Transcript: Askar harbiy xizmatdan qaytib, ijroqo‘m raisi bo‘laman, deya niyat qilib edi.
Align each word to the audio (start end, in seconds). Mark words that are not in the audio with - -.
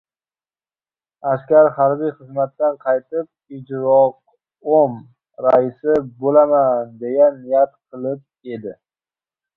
Askar 1.31 1.69
harbiy 1.75 2.11
xizmatdan 2.21 2.79
qaytib, 2.85 3.27
ijroqo‘m 3.59 4.97
raisi 5.47 5.99
bo‘laman, 6.25 6.93
deya 7.05 7.29
niyat 7.41 7.77
qilib 7.79 8.57
edi. 8.59 8.79